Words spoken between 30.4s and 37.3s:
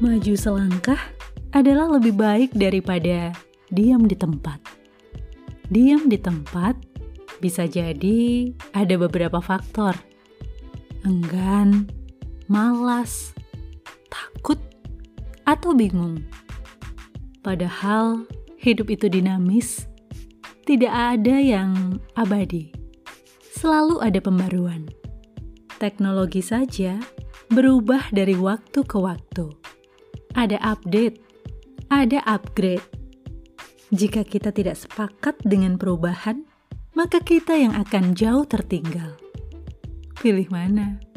update, ada upgrade. Jika kita tidak sepakat dengan perubahan, maka